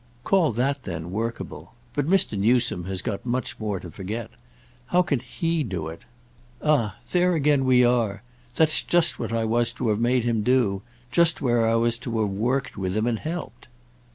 "Call 0.23 0.51
that 0.53 0.81
then 0.81 1.11
workable. 1.11 1.75
But 1.93 2.07
Mr. 2.09 2.35
Newsome 2.35 2.85
has 2.85 3.03
much 3.23 3.59
more 3.59 3.79
to 3.79 3.91
forget. 3.91 4.31
How 4.87 5.03
can 5.03 5.19
he 5.19 5.63
do 5.63 5.89
it?" 5.89 6.05
"Ah 6.59 6.95
there 7.11 7.35
again 7.35 7.65
we 7.65 7.85
are! 7.85 8.23
That's 8.55 8.81
just 8.81 9.19
what 9.19 9.31
I 9.31 9.45
was 9.45 9.71
to 9.73 9.89
have 9.89 9.99
made 9.99 10.23
him 10.23 10.41
do; 10.41 10.81
just 11.11 11.39
where 11.39 11.67
I 11.67 11.75
was 11.75 11.99
to 11.99 12.19
have 12.21 12.31
worked 12.31 12.77
with 12.77 12.97
him 12.97 13.05
and 13.05 13.19
helped." 13.19 13.67